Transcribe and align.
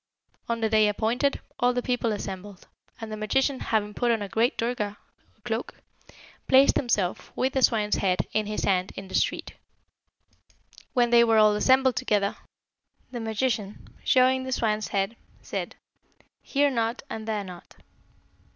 On 0.49 0.61
the 0.61 0.69
day 0.69 0.87
appointed, 0.87 1.41
all 1.59 1.73
the 1.73 1.83
people 1.83 2.11
assembled, 2.11 2.65
and 2.99 3.11
the 3.11 3.15
magician 3.15 3.59
having 3.59 3.93
put 3.93 4.09
on 4.09 4.23
a 4.23 4.27
great 4.27 4.57
durga 4.57 4.97
(cloak), 5.43 5.75
placed 6.47 6.75
himself, 6.75 7.31
with 7.35 7.53
the 7.53 7.61
swine's 7.61 7.97
head 7.97 8.25
in 8.33 8.47
his 8.47 8.63
hand, 8.63 8.93
in 8.95 9.09
the 9.09 9.13
street. 9.13 9.53
When 10.93 11.11
they 11.11 11.23
were 11.23 11.37
all 11.37 11.55
assembled 11.55 11.97
together, 11.97 12.35
the 13.11 13.19
magician, 13.19 13.89
showing 14.03 14.41
the 14.43 14.51
swine's 14.51 14.87
head, 14.87 15.17
said, 15.43 15.75
'Here 16.41 16.71
not 16.71 17.03
and 17.07 17.27
there 17.27 17.43
not.' 17.43 17.75